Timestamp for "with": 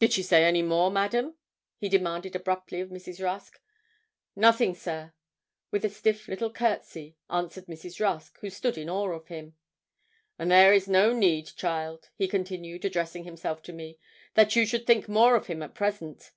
5.70-5.82